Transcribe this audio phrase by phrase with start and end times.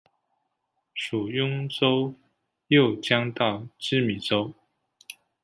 [0.95, 2.15] 属邕州
[2.69, 4.51] 右江道羁縻州。